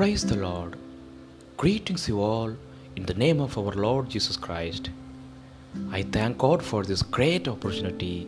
[0.00, 0.76] Praise the Lord.
[1.58, 2.56] Greetings you all
[2.96, 4.88] in the name of our Lord Jesus Christ.
[5.92, 8.26] I thank God for this great opportunity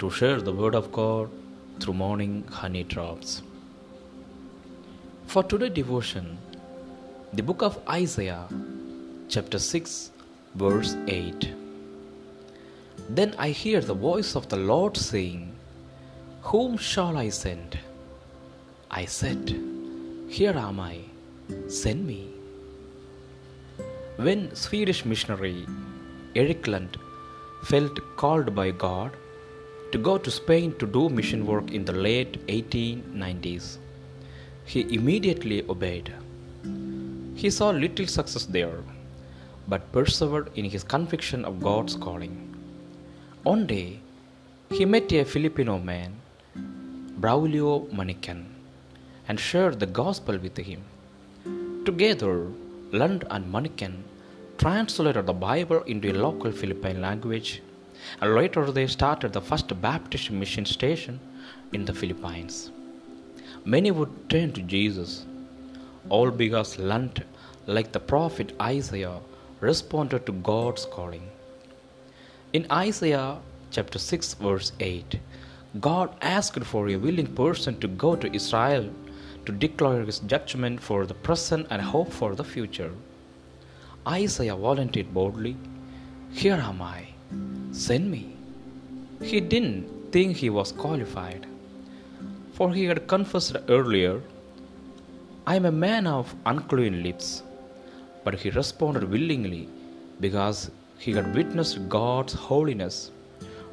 [0.00, 1.30] to share the Word of God
[1.78, 3.42] through morning honey drops.
[5.28, 6.36] For today's devotion,
[7.32, 8.48] the book of Isaiah,
[9.28, 10.10] chapter 6,
[10.56, 11.48] verse 8.
[13.08, 15.54] Then I hear the voice of the Lord saying,
[16.42, 17.78] Whom shall I send?
[18.90, 19.60] I said,
[20.28, 20.98] Here am I,
[21.68, 22.28] send me.
[24.16, 25.66] When Swedish missionary
[26.36, 26.96] Eric Lund
[27.64, 29.12] felt called by God
[29.92, 33.78] to go to Spain to do mission work in the late 1890s,
[34.64, 36.12] he immediately obeyed.
[37.34, 38.78] He saw little success there,
[39.68, 42.34] but persevered in his conviction of God's calling.
[43.42, 44.00] One day,
[44.70, 46.20] he met a Filipino man,
[47.20, 48.46] Braulio Manikan,
[49.28, 50.82] and shared the gospel with him.
[51.84, 52.46] Together,
[52.92, 53.96] Lund and Manikan
[54.56, 57.60] translated the Bible into a local Philippine language,
[58.22, 61.20] and later they started the first Baptist mission station
[61.74, 62.70] in the Philippines.
[63.66, 65.26] Many would turn to Jesus,
[66.08, 67.22] all because Lund,
[67.66, 69.18] like the prophet Isaiah,
[69.60, 71.28] responded to God's calling.
[72.54, 73.36] In Isaiah
[73.70, 75.20] chapter 6, verse 8,
[75.80, 78.88] God asked for a willing person to go to Israel
[79.46, 82.92] to declare his judgment for the present and hope for the future.
[84.06, 85.56] Isaiah volunteered boldly,
[86.32, 87.08] Here am I,
[87.72, 88.36] send me.
[89.22, 91.46] He didn't think he was qualified,
[92.52, 94.20] for he had confessed earlier,
[95.46, 97.42] I am a man of unclean lips.
[98.24, 99.68] But he responded willingly
[100.20, 103.10] because he had witnessed God's holiness,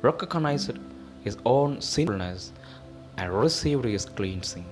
[0.00, 0.78] recognized
[1.22, 2.52] his own sinfulness,
[3.18, 4.64] and received his cleansing.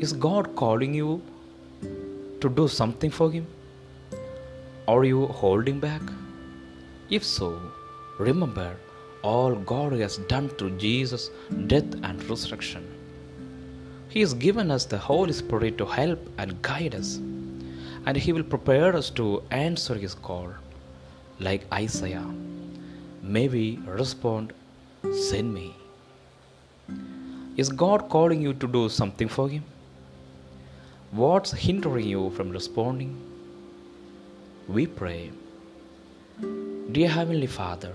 [0.00, 1.22] Is God calling you
[2.40, 3.46] to do something for Him?
[4.86, 6.02] Are you holding back?
[7.10, 7.60] If so,
[8.18, 8.76] remember
[9.22, 11.30] all God has done through Jesus'
[11.66, 12.84] death and resurrection.
[14.08, 17.16] He has given us the Holy Spirit to help and guide us,
[18.06, 20.50] and He will prepare us to answer His call.
[21.40, 22.28] Like Isaiah,
[23.22, 24.52] may we respond,
[25.12, 25.74] Send me.
[27.56, 29.64] Is God calling you to do something for Him?
[31.12, 33.12] What's hindering you from responding?
[34.66, 35.30] We pray.
[36.90, 37.92] Dear Heavenly Father,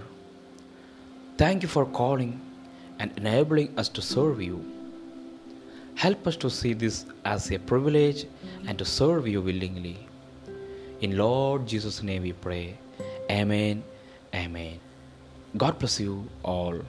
[1.38, 2.40] thank you for calling
[3.00, 4.64] and enabling us to serve you.
[5.96, 8.26] Help us to see this as a privilege
[8.68, 9.98] and to serve you willingly.
[11.02, 12.78] In Lord Jesus' name we pray.
[13.30, 13.84] Amen.
[14.34, 14.80] Amen.
[15.58, 16.80] God bless you all.